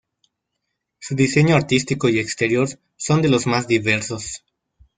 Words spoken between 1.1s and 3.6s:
diseño artístico y exterior son de lo